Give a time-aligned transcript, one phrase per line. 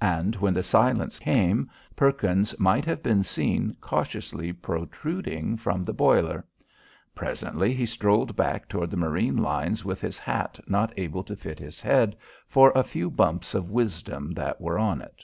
[0.00, 6.46] And when the silence came, Perkins might have been seen cautiously protruding from the boiler.
[7.14, 11.58] Presently he strolled back toward the marine lines with his hat not able to fit
[11.58, 12.16] his head
[12.48, 15.22] for the new bumps of wisdom that were on it.